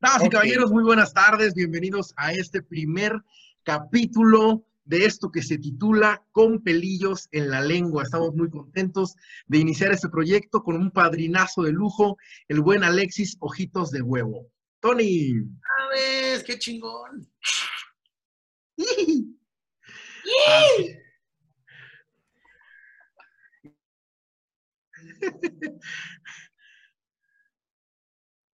[0.00, 1.54] Damas y caballeros, muy buenas tardes.
[1.54, 3.20] Bienvenidos a este primer
[3.64, 8.04] capítulo de esto que se titula Con pelillos en la lengua.
[8.04, 9.16] Estamos muy contentos
[9.48, 12.16] de iniciar este proyecto con un padrinazo de lujo,
[12.46, 14.46] el buen Alexis Ojitos de Huevo.
[14.78, 15.32] Tony.
[15.66, 16.44] ¿Sabes?
[16.44, 17.28] ¡Qué chingón!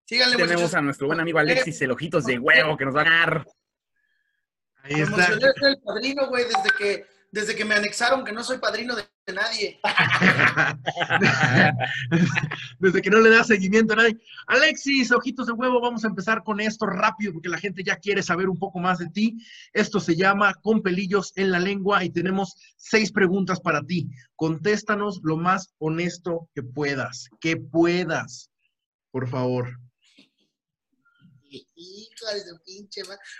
[0.07, 0.75] Síganle, Tenemos muchachos.
[0.75, 3.47] a nuestro buen amigo Alexis, el Ojitos de Huevo, que nos va a dar.
[4.83, 5.29] Ahí está.
[5.33, 9.81] el padrino, güey, desde que, desde que me anexaron que no soy padrino de nadie.
[12.79, 14.21] desde que no le da seguimiento a nadie.
[14.47, 18.23] Alexis, ojitos de huevo, vamos a empezar con esto rápido porque la gente ya quiere
[18.23, 19.39] saber un poco más de ti.
[19.73, 24.11] Esto se llama Con pelillos en la lengua y tenemos seis preguntas para ti.
[24.37, 28.51] Contéstanos lo más honesto que puedas, que puedas,
[29.11, 29.79] por favor.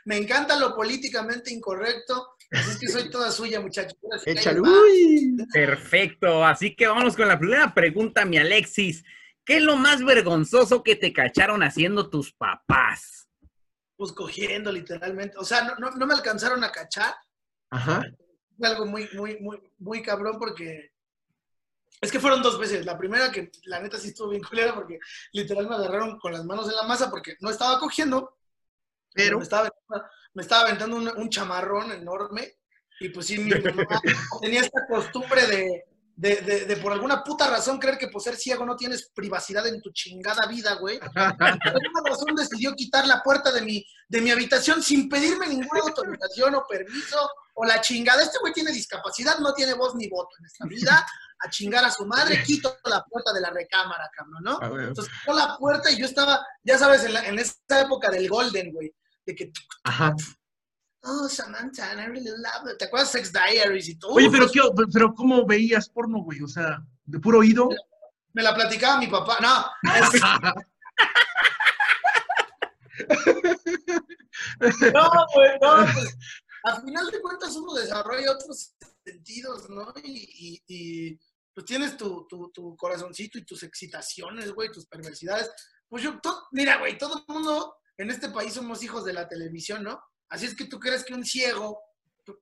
[0.05, 2.37] Me encanta lo políticamente incorrecto.
[2.51, 3.97] Así es que soy toda suya, muchachos.
[4.25, 4.61] Échale.
[4.61, 5.37] Uy.
[5.53, 6.45] Perfecto.
[6.45, 9.05] Así que vámonos con la primera pregunta, mi Alexis.
[9.45, 13.29] ¿Qué es lo más vergonzoso que te cacharon haciendo tus papás?
[13.97, 15.37] Pues cogiendo, literalmente.
[15.39, 17.15] O sea, no, no, me alcanzaron a cachar.
[17.71, 18.03] Ajá.
[18.63, 20.94] algo muy, muy, muy, muy cabrón porque
[22.01, 22.85] es que fueron dos veces.
[22.85, 24.99] La primera que la neta sí estuvo bien culera porque
[25.33, 28.37] literal me agarraron con las manos en la masa porque no estaba cogiendo,
[29.13, 29.71] pero me estaba,
[30.35, 32.57] me estaba aventando un, chamarrón enorme
[33.01, 34.01] y pues sí, mi mamá
[34.41, 35.85] tenía esta costumbre de,
[36.17, 39.81] de, de, por alguna puta razón creer que por ser ciego no tienes privacidad en
[39.83, 40.99] tu chingada vida, güey.
[41.15, 45.81] Por alguna razón decidió quitar la puerta de mi, de mi habitación sin pedirme ninguna
[45.81, 48.23] autorización o permiso o la chingada.
[48.23, 51.07] Este güey tiene discapacidad, no tiene voz ni voto en esta vida.
[51.45, 54.81] A chingar a su madre, quito la puerta de la recámara, cabrón, ¿no?
[54.81, 58.73] Entonces quitó la puerta y yo estaba, ya sabes, en, en esa época del Golden,
[58.73, 58.95] güey,
[59.27, 59.53] de que...
[59.83, 60.15] Ajá
[61.05, 62.79] oh, Samantha, I really love it.
[62.79, 64.15] ¿Te acuerdas Sex Diaries y todo?
[64.15, 64.61] Oye, pero, ¿qué,
[64.93, 66.43] pero ¿cómo veías porno, güey?
[66.43, 67.69] O sea, ¿de puro oído?
[68.33, 69.37] Me la platicaba mi papá.
[69.41, 69.67] No.
[74.93, 75.87] no, güey, no.
[75.93, 76.17] Pues,
[76.65, 79.93] al final de cuentas uno desarrolla otros sentidos, ¿no?
[80.03, 81.21] Y, y,
[81.55, 85.51] pues tienes tu, tu, tu, corazoncito y tus excitaciones, güey, tus perversidades.
[85.89, 86.21] Pues yo,
[86.51, 90.03] mira, güey, todo el mundo en este país somos hijos de la televisión, ¿no?
[90.29, 91.81] Así es que tú crees que un ciego,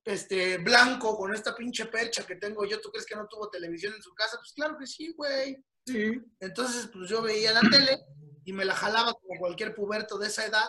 [0.03, 3.93] este, blanco, con esta pinche percha que tengo yo, ¿tú crees que no tuvo televisión
[3.93, 4.37] en su casa?
[4.37, 5.63] Pues claro que sí, güey.
[5.85, 6.19] Sí.
[6.39, 7.99] Entonces, pues yo veía la tele
[8.45, 10.67] y me la jalaba como cualquier puberto de esa edad.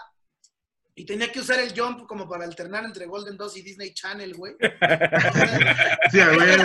[0.96, 4.34] Y tenía que usar el jump como para alternar entre Golden 2 y Disney Channel,
[4.34, 4.54] güey.
[6.12, 6.56] sí, güey.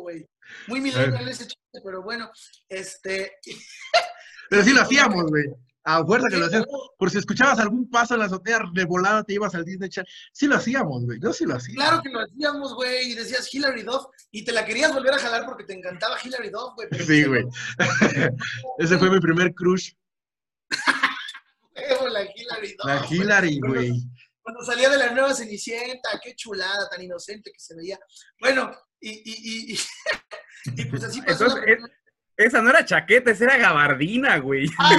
[0.00, 0.28] güey.
[0.66, 2.30] Muy millennial ese chiste, pero bueno,
[2.68, 3.38] este...
[4.48, 5.44] Pero sí lo hacíamos, güey.
[5.88, 6.64] A fuerza que lo hacías.
[6.98, 10.10] Por si escuchabas algún paso en la azotea de volada, te ibas al Disney Channel.
[10.32, 11.20] Sí lo hacíamos, güey.
[11.20, 11.76] Yo sí lo hacía.
[11.76, 13.12] Claro que lo hacíamos, güey.
[13.12, 14.06] Y decías Hillary Duff.
[14.32, 16.88] Y te la querías volver a jalar porque te encantaba Hillary Duff, güey.
[17.06, 17.44] Sí, güey.
[18.78, 19.92] Ese fue mi primer crush.
[22.12, 22.86] la Hillary Duff.
[22.86, 23.92] La Hillary, güey.
[24.42, 27.98] Cuando salía de la nueva Cenicienta, qué chulada, tan inocente que se veía.
[28.40, 29.78] Bueno, y, y, y,
[30.76, 31.46] y pues así pasó.
[31.46, 31.78] Entonces,
[32.36, 34.68] esa no era chaqueta, esa era gabardina, güey.
[34.78, 34.94] Ah,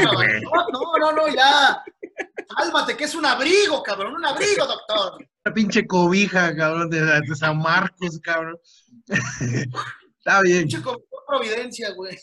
[0.73, 1.84] no, no, no, ya.
[2.57, 5.23] Cálmate, que es un abrigo, cabrón, un abrigo, doctor.
[5.45, 8.57] Una pinche cobija, cabrón, de, San Marcos, cabrón.
[9.07, 10.67] Está bien.
[10.67, 10.81] Pinche
[11.28, 12.17] providencia, güey.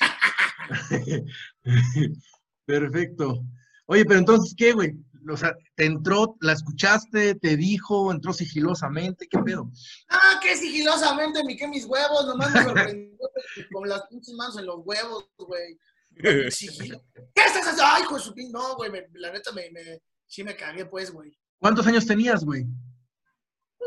[2.67, 3.43] Perfecto.
[3.87, 4.95] Oye, pero entonces, ¿qué, güey?
[5.31, 9.71] o sea, te entró, la escuchaste, te dijo, entró sigilosamente, ¿qué pedo?
[10.11, 13.19] Ah, qué sigilosamente, mi que mis huevos, nomás me sorprendió
[13.73, 15.79] con las pinches manos en los huevos, güey.
[16.51, 17.03] Sigilo.
[17.35, 17.85] ¿Qué estás haciendo?
[17.87, 21.37] Ay, hijo de su No, güey, la neta me, me, sí me cagué, pues, güey.
[21.59, 22.67] ¿Cuántos años tenías, güey?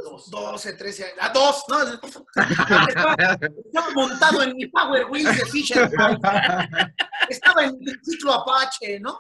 [0.04, 1.18] Dos, 12, 13 años.
[1.20, 1.64] ¡Ah, dos!
[1.68, 1.84] No,
[3.66, 5.90] estaba, montado en mi Power Wheels de Fisher.
[7.30, 9.20] Estaba en el ciclo Apache, ¿no?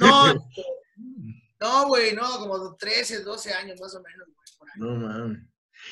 [0.00, 0.34] No,
[1.60, 4.48] no, güey, no, como 13, 12 años más o menos, güey.
[4.58, 4.74] Por ahí.
[4.76, 5.38] No, mames.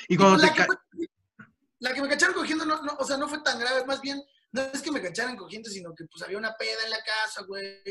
[0.09, 0.73] Y cuando pues, la, que,
[1.81, 4.23] la, que me cacharon cogiendo, no, no, o sea, no fue tan grave, más bien,
[4.53, 7.43] no es que me cacharan cogiendo, sino que pues había una peda en la casa,
[7.43, 7.83] güey,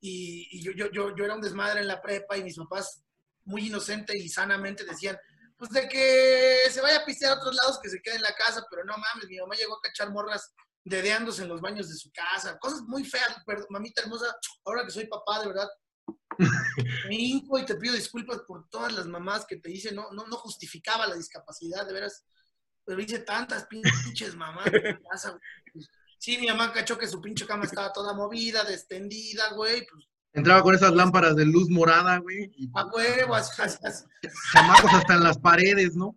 [0.00, 3.02] y, y yo, yo, yo, yo era un desmadre en la prepa y mis papás,
[3.44, 5.16] muy inocente y sanamente, decían,
[5.56, 8.34] pues de que se vaya a pistear a otros lados, que se quede en la
[8.34, 10.52] casa, pero no mames, mi mamá llegó a cachar morras
[10.86, 14.92] dedeándose en los baños de su casa, cosas muy feas, pero, mamita hermosa, ahora que
[14.92, 15.68] soy papá, de verdad,
[17.08, 20.26] me hinco y te pido disculpas por todas las mamás que te hice, no, no,
[20.28, 22.24] no justificaba la discapacidad, de veras,
[22.84, 25.38] pero hice tantas pinches mamás en casa,
[26.18, 29.86] Sí, mi mamá cachó que su pinche cama estaba toda movida, destendida, güey.
[29.86, 32.50] Pues, Entraba con esas lámparas de luz morada, güey.
[32.56, 33.34] Y a huevo,
[34.52, 36.16] chamacos hasta en las paredes, ¿no?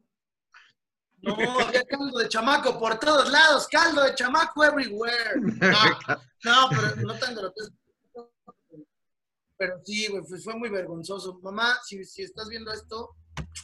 [1.21, 5.35] No, había caldo de chamaco por todos lados, caldo de chamaco everywhere.
[5.35, 5.49] No,
[6.43, 7.75] no pero no tan grotesco.
[9.57, 11.39] Pero sí, güey, fue, fue muy vergonzoso.
[11.41, 13.17] Mamá, si, si estás viendo esto,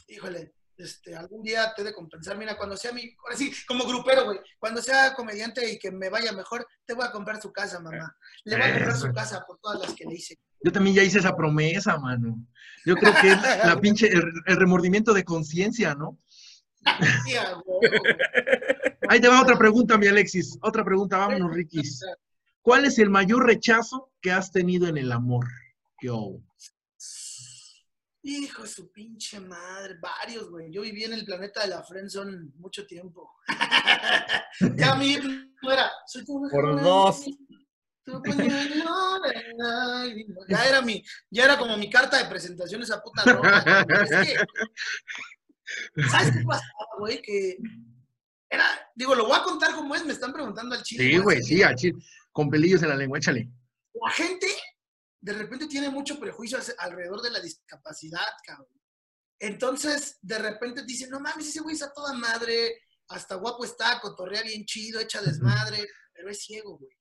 [0.08, 2.36] híjole, este, algún día te he de compensar.
[2.36, 6.10] Mira, cuando sea mi, ahora sí, como grupero, güey, cuando sea comediante y que me
[6.10, 8.14] vaya mejor, te voy a comprar su casa, mamá.
[8.44, 10.38] Le voy a comprar su casa por todas las que le hice.
[10.62, 12.36] Yo también ya hice esa promesa, mano.
[12.84, 16.18] Yo creo que es la pinche, el, el remordimiento de conciencia, ¿no?
[16.28, 16.75] Sí, a huevo, güey.
[19.08, 20.58] Ahí te va otra pregunta, mi Alexis.
[20.62, 22.00] Otra pregunta, vámonos, Rikis.
[22.62, 25.46] ¿Cuál es el mayor rechazo que has tenido en el amor?
[26.02, 26.40] Yo.
[28.22, 30.72] Hijo de su pinche madre, varios, güey.
[30.72, 33.36] Yo viví en el planeta de la Friendzone mucho tiempo.
[34.76, 35.16] ya a mí
[35.62, 35.90] no era.
[36.06, 37.24] Soy tu mejor Por dos.
[40.48, 43.84] Ya era mi, ya era como mi carta de presentación esa puta rola.
[44.04, 44.36] Es que,
[46.10, 47.20] ¿sabes qué pasaba, güey?
[47.22, 47.58] Que
[48.48, 48.64] era,
[48.94, 51.04] digo, lo voy a contar como es, me están preguntando al chile.
[51.04, 51.98] Sí, güey, sí, al chile.
[52.32, 53.48] Con pelillos en la lengua, échale.
[53.94, 54.46] La gente
[55.20, 58.68] de repente tiene mucho prejuicio alrededor de la discapacidad, cabrón.
[59.38, 64.42] Entonces, de repente dicen, no mames, ese güey está toda madre, hasta guapo está, cotorrea
[64.42, 66.92] bien chido, echa desmadre, pero es ciego, güey.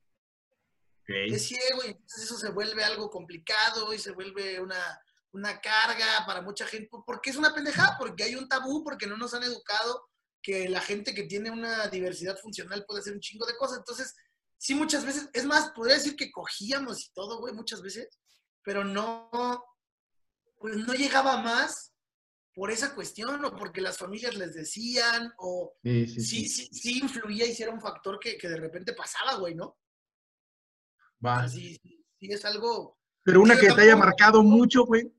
[1.08, 5.00] Es ciego y entonces eso se vuelve algo complicado y se vuelve una,
[5.36, 9.18] una carga para mucha gente, porque es una pendejada, porque hay un tabú, porque no
[9.18, 10.08] nos han educado
[10.42, 13.80] que la gente que tiene una diversidad funcional puede hacer un chingo de cosas.
[13.80, 14.16] Entonces,
[14.58, 18.08] sí, muchas veces, es más, podría decir que cogíamos y todo, güey, muchas veces,
[18.64, 19.30] pero no,
[20.58, 21.94] pues no llegaba más
[22.54, 26.48] por esa cuestión o porque las familias les decían o Sí, sí, sí, sí.
[26.48, 29.78] sí, sí influía y sí era un factor que, que de repente pasaba, güey, ¿no?
[31.24, 31.42] Va.
[31.42, 32.98] Así, sí, sí es algo...
[33.24, 35.12] Pero una que te haya marcado mucho, güey.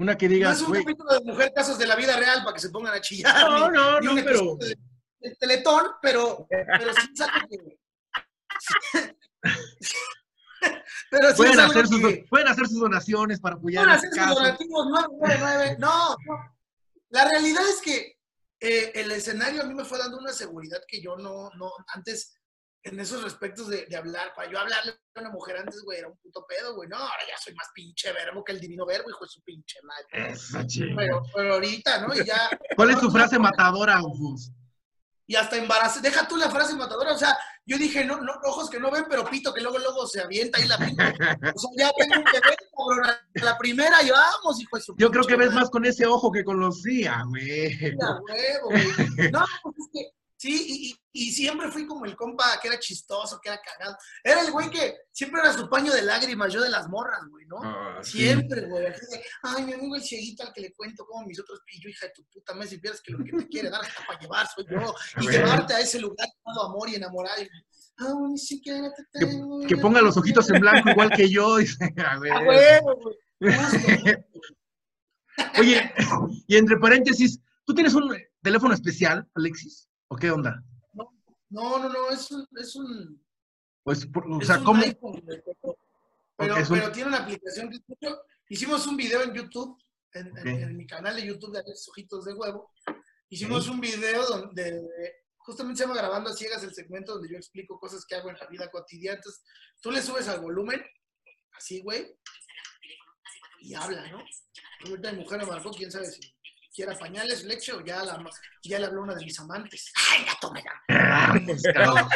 [0.00, 0.82] Una que No digas, es un güey.
[0.82, 3.34] capítulo de mujer casos de la vida real para que se pongan a chillar.
[3.50, 4.56] No, no, no, pero.
[4.56, 4.74] de,
[5.20, 7.08] de Teletón, pero, pero sí
[7.50, 7.78] que...
[11.10, 14.34] pero sí Pueden hacer, sus, que- pueden hacer sus donaciones para apoyar Pueden hacer sus
[14.34, 15.76] donativos 999.
[15.78, 16.56] No, no.
[17.10, 18.16] La realidad es que
[18.60, 22.39] eh, el escenario a mí me fue dando una seguridad que yo no, no, antes,
[22.82, 26.08] en esos respectos de, de hablar, para yo hablarle a una mujer antes, güey, era
[26.08, 26.88] un puto pedo, güey.
[26.88, 29.78] No, ahora ya soy más pinche verbo que el divino verbo, hijo de su pinche
[29.82, 30.32] madre.
[30.32, 30.96] Eso, chinga.
[30.96, 32.14] Pero, pero ahorita, ¿no?
[32.14, 32.48] Y ya.
[32.76, 34.50] ¿Cuál es tu frase matadora, Ufus?
[35.26, 36.00] Y hasta embarazé.
[36.00, 37.12] Deja tú la frase matadora.
[37.12, 40.06] O sea, yo dije, no, no, ojos que no ven, pero pito que luego, luego
[40.06, 41.14] se avienta ahí la pinta.
[41.54, 43.16] O sea, ya tengo un bebé, cabrón.
[43.34, 45.60] La primera, y vamos, hijo de su Yo creo que ves madre.
[45.60, 47.66] más con ese ojo que con los días, güey.
[48.00, 49.30] A huevo, güey.
[49.30, 53.38] No, pues es que sí, y, y- siempre fui como el compa que era chistoso,
[53.42, 53.96] que era cagado.
[54.24, 57.44] Era el güey que siempre era su paño de lágrimas, yo de las morras, güey,
[57.46, 57.58] ¿no?
[57.62, 58.18] Ah, sí.
[58.18, 58.86] Siempre, güey.
[58.86, 61.90] así de, Ay, mi amigo el cieguito al que le cuento como mis otros pillos,
[61.92, 64.18] hija de tu puta madre, si vieras que lo que te quiere dar hasta para
[64.18, 64.94] llevar soy yo.
[65.18, 65.36] Y güey.
[65.36, 67.42] llevarte a ese lugar todo amor y enamorado.
[67.42, 67.48] Y,
[67.98, 69.60] Ay, ni siquiera te tengo.
[69.66, 71.56] que ponga los ojitos en blanco igual que yo.
[71.58, 71.76] dice,
[72.06, 72.32] a ver.
[72.32, 73.16] A huevo, güey.
[75.58, 75.92] Oye,
[76.46, 79.88] y entre paréntesis, ¿tú tienes un teléfono especial, Alexis?
[80.12, 80.62] ¿O qué onda?
[80.92, 83.24] No, no, no, es un, es un,
[83.84, 84.82] Pues, o sea, ¿cómo?
[86.36, 88.20] pero, pero, un- tiene una aplicación que escucho.
[88.48, 89.80] Hicimos un video en YouTube,
[90.14, 90.46] en, en- Ok.
[90.46, 92.72] en mi canal de YouTube de Alex Ojitos de Huevo.
[93.28, 94.82] Hicimos un video donde
[95.38, 98.36] justamente se llama Grabando a Ciegas el segmento donde yo explico cosas que hago en
[98.36, 99.16] la vida cotidiana.
[99.18, 99.44] Entonces,
[99.80, 100.84] tú le subes al volumen,
[101.52, 102.16] así, güey,
[103.60, 104.24] y habla, ¿no?
[104.86, 106.20] Ahorita mi mujer me marcó, quién sabe si
[106.74, 108.22] quiera pañales, leche o ya, la,
[108.62, 109.92] ya le habló una de mis amantes.
[110.12, 110.72] ¡Ay, gato, me da!
[110.88, 112.08] Ah.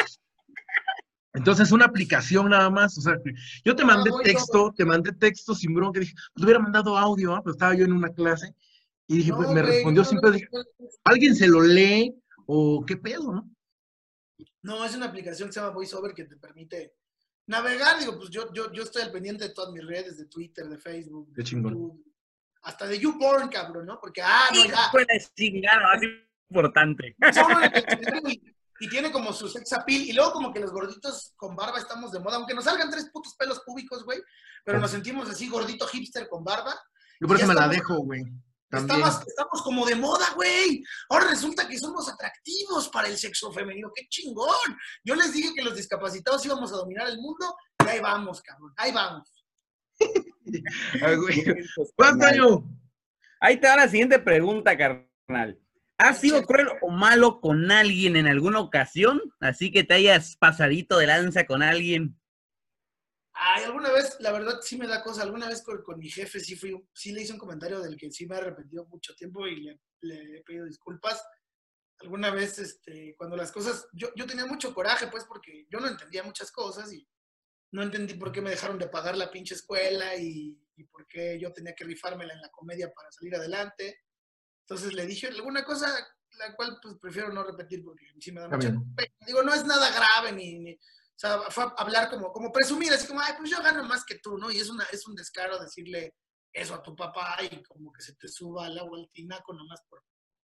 [1.33, 2.97] Entonces, una aplicación nada más.
[2.97, 3.17] O sea,
[3.63, 5.99] yo te mandé voy texto, te mandé texto sin bronca.
[5.99, 7.41] Dije, pues te hubiera mandado audio, ¿ah?
[7.43, 8.55] pero estaba yo en una clase.
[9.07, 10.29] Y dije, No, pues me güey, respondió no, siempre.
[10.29, 10.49] no, Dije,
[11.03, 12.15] ¿alguien se lo lee?
[12.47, 13.49] ¿O qué pedo, no?
[14.61, 16.95] No, es una aplicación que se llama VoiceOver que te permite
[17.47, 17.99] navegar.
[17.99, 20.77] Digo, pues yo, yo, yo estoy al pendiente de todas mis redes, de Twitter, de
[20.77, 21.73] Facebook, Qué de chingón.
[21.73, 22.03] YouTube,
[22.65, 23.99] hasta de YouPorn, cabrón, ¿no?
[23.99, 24.89] Porque, ah, no, ya.
[24.91, 26.01] Fue la chingada más
[26.49, 27.15] importante.
[28.77, 30.01] Y, y tiene como su sex appeal.
[30.01, 33.09] Y luego como que los gorditos con barba estamos de moda, aunque nos salgan tres
[33.11, 34.21] putos pelos públicos, güey,
[34.65, 36.77] pero nos sentimos así gordito hipster con barba.
[37.19, 38.23] Yo por eso me la dejo, güey.
[38.71, 40.83] Estamos, estamos como de moda, güey.
[41.09, 43.91] Ahora resulta que somos atractivos para el sexo femenino.
[43.93, 44.77] ¡Qué chingón!
[45.03, 47.55] Yo les dije que los discapacitados íbamos a dominar el mundo
[47.85, 48.73] y ahí vamos, cabrón.
[48.75, 49.31] Ahí vamos.
[51.01, 51.43] Ay, güey.
[51.95, 52.63] ¿Cuánto año?
[53.39, 55.59] Ahí te va la siguiente pregunta, carnal.
[55.97, 59.21] ¿Has sido cruel o malo con alguien en alguna ocasión?
[59.39, 62.19] Así que te hayas pasadito de lanza con alguien.
[63.33, 66.39] Ay, alguna vez, la verdad sí me da cosa, alguna vez con, con mi jefe
[66.39, 69.45] sí fui, sí le hice un comentario del que sí me he arrepentido mucho tiempo
[69.45, 71.21] y le, le he pedido disculpas.
[71.99, 75.87] Alguna vez, este, cuando las cosas, yo, yo tenía mucho coraje, pues, porque yo no
[75.87, 77.07] entendía muchas cosas y
[77.71, 81.37] no entendí por qué me dejaron de pagar la pinche escuela y, y por qué
[81.39, 84.01] yo tenía que rifármela en la comedia para salir adelante.
[84.61, 85.87] Entonces le dije alguna cosa
[86.37, 89.13] la cual pues prefiero no repetir porque sí me da mucha pena.
[89.25, 92.91] Digo, no es nada grave ni, ni- o sea, fue a hablar como, como presumir,
[92.91, 94.51] así como, ay, pues yo gano más que tú, ¿no?
[94.51, 96.13] Y es, una, es un descaro decirle
[96.51, 99.81] eso a tu papá y como que se te suba al agua al tinaco nomás
[99.89, 100.03] por,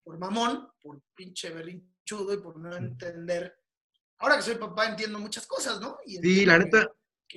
[0.02, 3.54] por mamón, por pinche berrinchudo y por no entender.
[4.18, 5.98] Ahora que soy papá entiendo muchas cosas, ¿no?
[6.06, 6.88] Y Sí, la neta,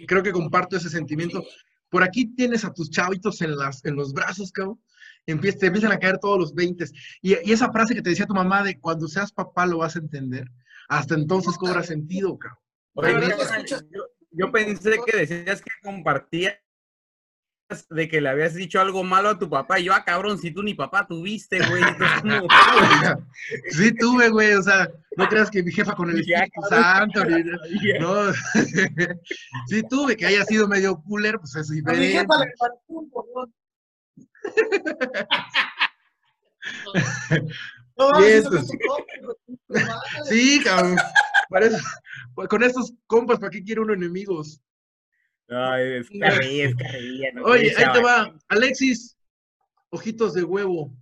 [0.06, 1.42] creo que comparto ese sentimiento.
[1.42, 1.48] Sí.
[1.90, 4.82] Por aquí tienes a tus chavitos en, las, en los brazos, cabrón.
[5.26, 6.86] Empieza, te empiezan a caer todos los 20.
[7.22, 9.96] Y, y esa frase que te decía tu mamá de cuando seas papá lo vas
[9.96, 10.50] a entender,
[10.88, 12.60] hasta entonces cobra sentido, cabrón.
[12.94, 13.36] Oye,
[14.32, 16.56] yo pensé que decías que compartías
[17.90, 19.80] de que le habías dicho algo malo a tu papá.
[19.80, 21.82] Y yo, ah, cabrón, si tú ni papá tuviste, güey.
[22.00, 22.48] entonces, ¿cómo-
[23.72, 27.26] Sí tuve, güey, o sea, no creas que mi jefa con el Ya, Espíritu Santo,
[27.26, 27.44] ni-
[27.94, 28.00] Ya.
[28.00, 28.32] no.
[29.68, 32.18] Sí tuve, que haya sido medio cooler, pues es A mi diferente.
[32.20, 33.52] jefa le.
[37.98, 38.42] No, madre.
[40.30, 40.98] Sí, cabrón.
[41.50, 41.78] Para eso-
[42.50, 44.62] con estos compas, ¿para qué quiere uno enemigos?
[45.50, 47.32] Ay, es carrilla, es carrilla.
[47.34, 48.38] no Oye, ahí te va.
[48.50, 49.18] Alexis,
[49.90, 50.94] ojitos de huevo.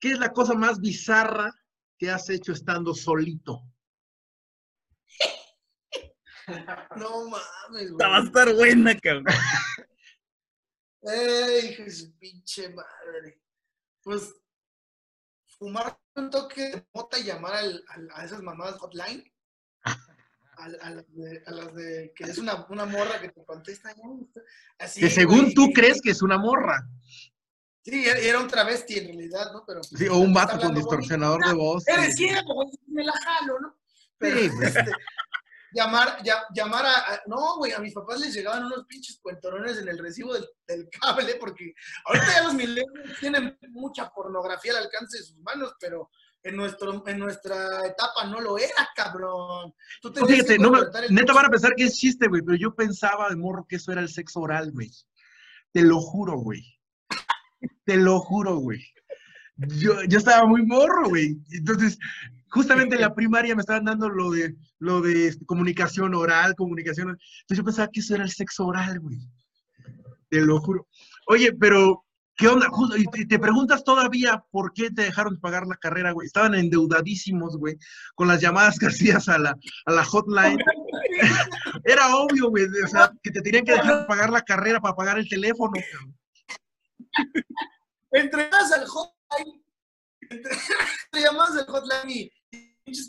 [0.00, 1.52] ¿Qué es la cosa más bizarra
[1.98, 3.62] que has hecho estando solito?
[6.96, 8.26] No mames, Esta va a güey.
[8.28, 9.24] estar buena, cabrón.
[11.02, 13.40] Ey, hijo de su pinche madre.
[14.02, 14.34] Pues,
[15.46, 19.31] fumar un toque de mota y llamar al- al- a esas mamadas hotline.
[20.58, 23.94] A, a las de, a las de- que es una, una morra que te contesta.
[24.78, 26.86] Así, Que según güey, tú y- crees que es una morra.
[27.84, 29.64] Sí, era era un travesti en realidad, ¿no?
[29.66, 31.88] Pero, Sí, o un vato con distorsionador de voz.
[31.88, 33.78] Eres ciego, güey, me la jalo, ¿no?
[34.18, 34.84] Pero, Sí, este,
[35.72, 39.78] llamar, ya- llamar a, a- No, güey, a mis papás les llegaban unos pinches cuentorones
[39.78, 41.72] en el recibo del, del cable, porque
[42.04, 46.10] ahorita ya los millennials tienen mucha pornografía al alcance de sus manos, pero
[46.42, 49.74] en, nuestro, en nuestra etapa no lo era, cabrón.
[50.00, 50.72] Tú No, fíjate, no
[51.10, 53.92] neta van a pensar que es chiste, güey, pero yo pensaba de morro que eso
[53.92, 54.90] era el sexo oral, güey.
[55.72, 56.78] Te lo juro, güey.
[57.84, 58.84] Te lo juro, güey.
[59.56, 61.36] Yo, yo estaba muy morro, güey.
[61.50, 61.98] Entonces,
[62.48, 67.08] justamente en la primaria me estaban dando lo de, lo de comunicación oral, comunicación.
[67.08, 69.18] Entonces yo pensaba que eso era el sexo oral, güey.
[70.28, 70.88] Te lo juro.
[71.26, 72.04] Oye, pero,
[72.36, 72.68] ¿qué onda?
[72.70, 76.26] Justo- y te, te preguntas todavía por qué te dejaron de pagar la carrera, güey.
[76.26, 77.76] Estaban endeudadísimos, güey,
[78.14, 80.58] con las llamadas que hacías a la, a la hotline.
[81.84, 85.18] Era obvio, güey, o sea, que te tenían que dejar pagar la carrera para pagar
[85.18, 85.72] el teléfono.
[85.72, 86.18] cabrón.
[88.12, 89.64] Entre más al hotline,
[90.30, 92.30] entre llamadas al hotline y
[92.84, 93.08] pinches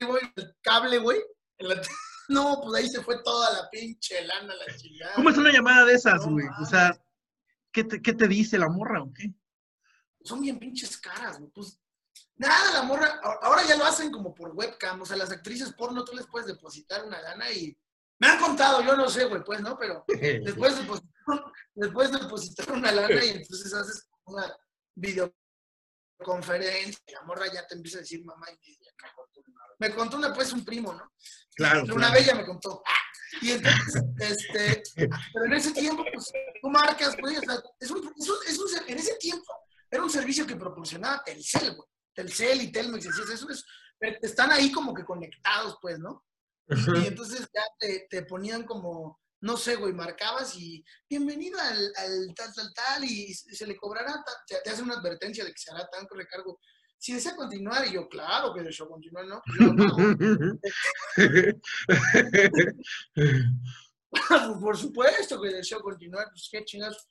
[0.00, 1.18] güey, el cable, güey.
[2.28, 5.14] No, pues ahí se fue toda la pinche lana, la chingada.
[5.14, 6.46] ¿Cómo es una llamada de esas, No güey?
[6.60, 6.92] O sea,
[7.76, 9.34] ¿qué te, qué te dice la morra o qué?
[10.24, 11.50] Son bien pinches caras, güey.
[11.50, 11.78] Pues
[12.36, 13.20] nada, la morra.
[13.42, 15.02] Ahora ya lo hacen como por webcam.
[15.02, 17.78] O sea, las actrices porno tú les puedes depositar una lana y.
[18.18, 19.76] Me han contado, yo no sé, güey, pues, ¿no?
[19.76, 20.78] Pero les puedes
[22.12, 24.56] depositar, una lana y entonces haces una
[26.18, 28.92] videoconferencia y la morra ya te empieza a decir mamá y media.
[29.78, 31.12] Me contó una pues un primo, ¿no?
[31.54, 32.14] Claro, Una claro.
[32.14, 32.82] bella me contó.
[33.42, 34.82] Y entonces, este,
[35.32, 36.30] pero en ese tiempo, pues,
[36.62, 39.52] tú marcas, pues, o sea, es un, es un- es un en ese tiempo
[39.90, 41.88] era un servicio que proporcionaba Telcel, güey.
[42.14, 43.64] Telcel y Telmex, y eso es,
[44.00, 46.24] eh, están ahí como que conectados, pues, ¿no?
[46.68, 52.34] Y entonces ya te, te ponían como, no sé, güey, marcabas y bienvenido al, al
[52.34, 55.70] tal, tal, tal, y se le cobrará, ta- te, hacen una advertencia de que se
[55.70, 56.58] hará tanto recargo.
[56.98, 59.42] Si desea continuar, y yo, claro que deseo continuar, ¿no?
[59.60, 59.96] Yo pago.
[64.60, 67.06] Por supuesto que deseo continuar, pues qué chingados.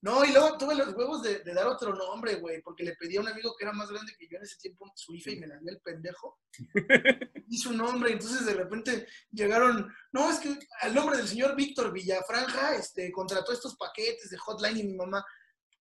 [0.00, 3.16] No, y luego tuve los huevos de, de dar otro nombre, güey, porque le pedí
[3.16, 5.40] a un amigo que era más grande que yo en ese tiempo su IFE y
[5.40, 6.38] me la dio el pendejo.
[7.50, 11.90] Y su nombre, entonces de repente llegaron, no, es que al nombre del señor Víctor
[11.94, 15.24] Villafranja, este, contrató estos paquetes de hotline y mi mamá,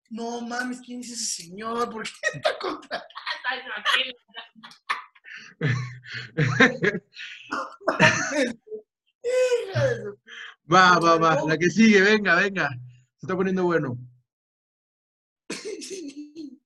[0.09, 1.89] no mames, ¿quién es ese señor?
[1.89, 3.05] ¿Por qué está contratando?
[9.27, 9.97] Hija
[10.71, 11.43] Va, va, va.
[11.47, 12.69] La que sigue, venga, venga.
[13.19, 13.97] Se está poniendo bueno.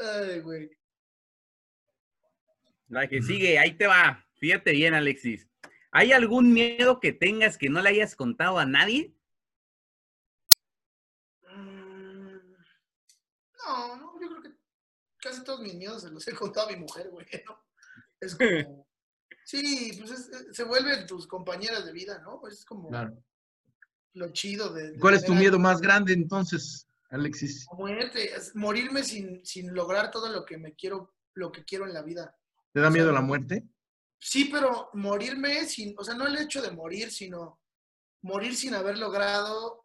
[0.00, 0.70] Ay, güey.
[2.88, 4.24] La que sigue, ahí te va.
[4.38, 5.46] Fíjate bien, Alexis.
[5.90, 9.14] ¿Hay algún miedo que tengas que no le hayas contado a nadie?
[11.50, 12.54] Mm,
[13.66, 14.54] No, no, yo creo que
[15.18, 17.58] casi todos mis miedos se los he contado a mi mujer, güey, ¿no?
[18.20, 18.86] Es como...
[19.44, 22.46] Sí, pues es- es- se vuelven tus compañeras de vida, ¿no?
[22.48, 23.16] Es como Claro.
[24.14, 24.92] Lo chido de...
[24.92, 27.66] de ¿Cuál es tu a- miedo más grande entonces, Alexis?
[27.72, 32.02] Muerte, morirme sin, sin lograr todo lo que me quiero, lo que quiero en la
[32.02, 32.36] vida.
[32.72, 33.68] ¿Te da miedo la muerte?
[34.18, 37.60] Sí, pero morirme sin, o sea, no el hecho de morir, sino
[38.22, 39.84] morir sin haber logrado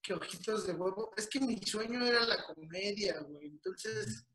[0.00, 1.12] que ojitos de huevo.
[1.16, 3.46] Es que mi sueño era la comedia, güey.
[3.46, 4.26] Entonces,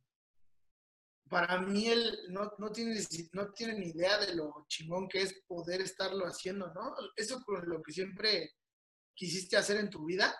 [1.30, 3.00] para mí él no, no tiene
[3.34, 6.96] no tiene ni idea de lo chingón que es poder estarlo haciendo, ¿no?
[7.16, 8.56] Eso con lo que siempre
[9.16, 10.36] quisiste hacer en tu vida,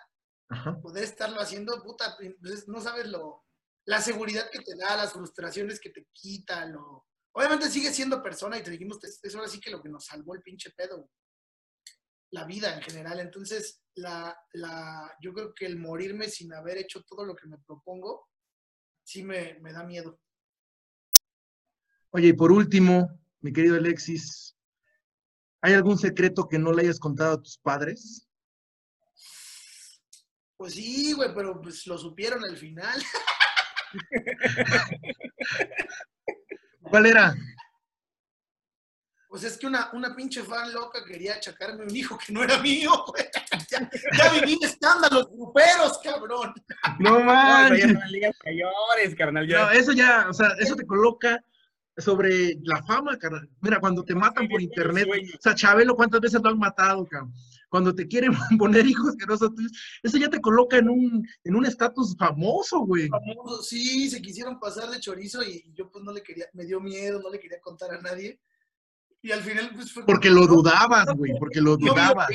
[0.48, 0.80] Ajá.
[0.80, 3.44] poder estarlo haciendo, puta, pues, no sabes lo,
[3.86, 7.06] la seguridad que te da, las frustraciones que te quita, lo...
[7.32, 10.04] Obviamente sigues siendo persona y te dijimos, es, es ahora sí que lo que nos
[10.06, 11.10] salvó el pinche pedo,
[12.32, 13.20] la vida en general.
[13.20, 17.58] Entonces, la, la, yo creo que el morirme sin haber hecho todo lo que me
[17.58, 18.28] propongo,
[19.04, 20.20] sí me, me da miedo.
[22.10, 23.08] Oye, y por último,
[23.40, 24.56] mi querido Alexis,
[25.60, 28.26] ¿hay algún secreto que no le hayas contado a tus padres?
[30.56, 33.00] Pues sí, güey, pero pues lo supieron al final.
[36.82, 37.34] ¿Cuál era?
[39.28, 42.58] Pues es que una, una pinche fan loca quería achacarme un hijo que no era
[42.58, 43.24] mío, güey.
[43.70, 43.88] Ya,
[44.18, 46.52] ya viví escándalos gruperos, cabrón.
[46.98, 47.34] No No, eso ya
[47.68, 47.82] manches.
[47.84, 49.46] son las ligas mayores, carnal.
[49.48, 49.58] ya.
[49.66, 51.42] No, eso ya, o sea, eso te coloca
[51.96, 53.48] sobre la fama, carnal.
[53.60, 57.32] Mira, cuando te matan por internet, o sea, Chabelo, ¿cuántas veces lo han matado, cabrón?
[57.68, 61.26] Cuando te quieren poner hijos que no son tuyos, eso ya te coloca en un
[61.44, 63.08] en un estatus famoso, güey.
[63.08, 66.80] Famosos, Sí, se quisieron pasar de chorizo y yo pues no le quería, me dio
[66.80, 68.40] miedo, no le quería contar a nadie.
[69.22, 70.06] Y al final pues fue...
[70.06, 72.30] Porque lo dudabas, güey, porque lo dudabas.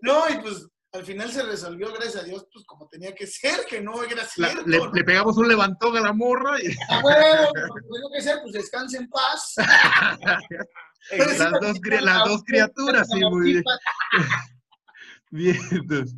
[0.00, 3.64] No, y pues al final se resolvió, gracias a Dios, pues como tenía que ser,
[3.68, 4.62] que no era La- cierto.
[4.66, 4.92] le, ¿no?
[4.92, 7.48] le pegamos un levantón a la morra y Ah, bueno,
[7.90, 9.54] como que ser, pues descanse en paz.
[11.36, 13.64] las dos, cri- las dos criaturas, sí, muy bien.
[15.30, 16.14] Bien, entonces.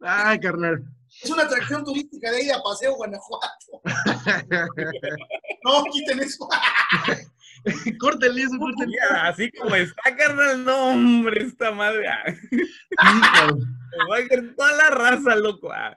[0.00, 0.84] Ay, carnal.
[1.22, 3.82] Es una atracción turística de ir a Paseo Guanajuato.
[5.64, 6.48] No, quiten eso.
[8.00, 8.96] Córtenle eso, córtenle.
[8.96, 12.08] Ya, así como está, carnal, no, hombre, esta madre.
[12.08, 12.24] ah,
[14.10, 15.70] Va a caer toda la raza, loco.
[15.72, 15.96] ah.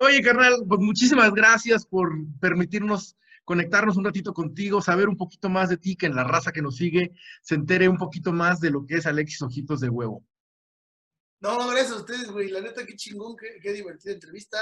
[0.00, 5.68] Oye, carnal, pues muchísimas gracias por permitirnos conectarnos un ratito contigo, saber un poquito más
[5.68, 8.70] de ti, que en la raza que nos sigue se entere un poquito más de
[8.70, 10.24] lo que es Alexis Ojitos de Huevo.
[11.40, 12.48] No, gracias a ustedes, güey.
[12.50, 14.58] La neta, qué chingón, qué, qué divertida entrevista.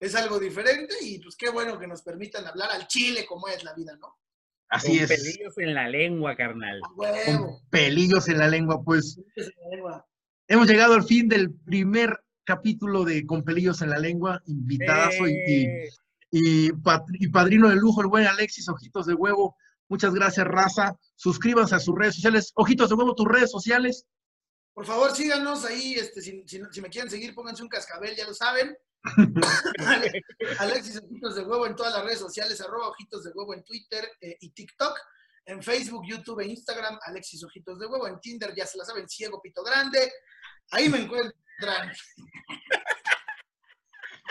[0.00, 3.62] Es algo diferente y pues qué bueno que nos permitan hablar al chile como es
[3.62, 4.18] la vida, ¿no?
[4.74, 5.08] Así Con es.
[5.08, 6.80] pelillos en la lengua, carnal.
[6.82, 7.16] A huevo.
[7.26, 10.06] Con pelillos en la lengua, pues la lengua.
[10.48, 15.32] hemos llegado al fin del primer capítulo de Con pelillos en la lengua, invitadazo y-
[15.32, 15.88] Eh,
[16.30, 16.70] y,
[17.20, 19.56] y padrino de lujo, el buen Alexis Ojitos de Huevo.
[19.88, 20.96] Muchas gracias, raza.
[21.14, 22.50] Suscríbanse a sus redes sociales.
[22.56, 24.04] Ojitos de Huevo, tus redes sociales.
[24.72, 25.94] Por favor, síganos ahí.
[25.94, 28.76] Este, si, si- si me quieren seguir, pónganse un cascabel, ya lo saben.
[30.58, 34.08] Alexis Ojitos de Huevo en todas las redes sociales, arroba Ojitos de Huevo en Twitter
[34.20, 34.98] eh, y TikTok.
[35.46, 38.08] En Facebook, YouTube e Instagram, Alexis Ojitos de Huevo.
[38.08, 40.10] En Tinder, ya se la saben, Ciego Pito Grande.
[40.70, 41.92] Ahí me encuentran.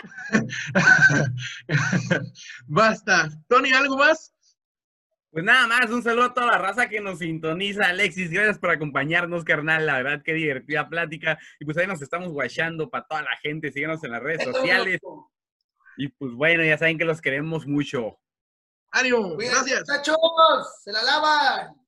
[2.66, 3.30] Basta.
[3.48, 4.33] Tony, ¿algo más?
[5.34, 7.86] Pues nada más, un saludo a toda la raza que nos sintoniza.
[7.88, 9.84] Alexis, gracias por acompañarnos, carnal.
[9.84, 11.40] La verdad, qué divertida plática.
[11.58, 13.72] Y pues ahí nos estamos guachando para toda la gente.
[13.72, 15.00] Síganos en las redes sociales.
[15.96, 18.16] Y pues bueno, ya saben que los queremos mucho.
[18.92, 19.36] Ánimo.
[19.36, 19.80] Gracias.
[19.80, 20.16] Muchachos,
[20.84, 21.83] se la lavan.